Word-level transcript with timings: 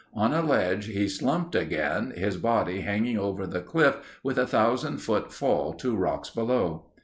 On 0.15 0.33
a 0.33 0.41
ledge, 0.41 0.87
he 0.87 1.07
slumped 1.07 1.53
again, 1.53 2.09
his 2.17 2.35
body 2.37 2.81
hanging 2.81 3.19
over 3.19 3.45
the 3.45 3.61
cliff 3.61 3.97
with 4.23 4.39
a 4.39 4.49
1000 4.49 4.97
foot 4.97 5.31
fall 5.31 5.73
to 5.73 5.95
rocks 5.95 6.31
below. 6.31 6.87